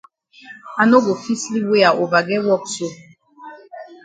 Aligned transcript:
I 0.79 0.83
no 0.89 0.97
go 1.05 1.13
fit 1.23 1.39
sleep 1.43 1.65
wey 1.71 1.83
I 1.89 1.91
ova 2.03 2.19
get 2.27 2.43
wok 2.47 2.63
so. 2.75 2.87